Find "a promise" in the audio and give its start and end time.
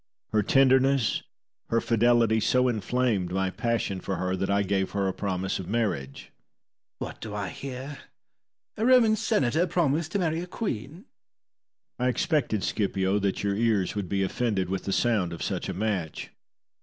5.07-5.59